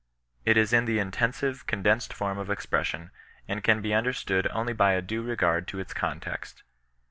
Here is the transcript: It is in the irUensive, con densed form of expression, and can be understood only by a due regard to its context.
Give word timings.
It 0.45 0.57
is 0.57 0.73
in 0.73 0.85
the 0.85 0.97
irUensive, 0.97 1.67
con 1.67 1.83
densed 1.83 2.11
form 2.11 2.39
of 2.39 2.49
expression, 2.49 3.11
and 3.47 3.63
can 3.63 3.83
be 3.83 3.93
understood 3.93 4.47
only 4.49 4.73
by 4.73 4.93
a 4.93 5.01
due 5.03 5.21
regard 5.21 5.67
to 5.67 5.79
its 5.79 5.93
context. 5.93 6.63